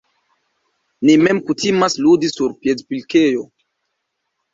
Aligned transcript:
Ni 1.07 1.17
mem 1.25 1.41
kutimas 1.49 1.93
ludi 2.05 2.31
sur 2.37 2.55
piedpilkejo... 2.63 3.45